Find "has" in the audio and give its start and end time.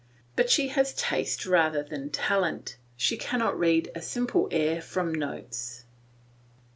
0.69-0.95